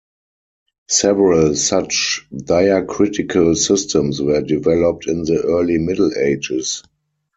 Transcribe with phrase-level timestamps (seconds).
[0.89, 6.81] Several such diacritical systems were developed in the Early Middle Ages.